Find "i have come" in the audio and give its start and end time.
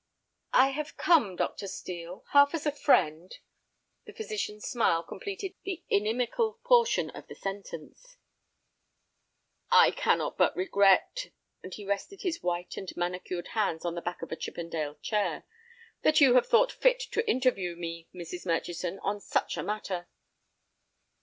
0.55-1.35